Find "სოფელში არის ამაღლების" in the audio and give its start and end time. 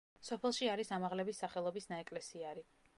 0.27-1.43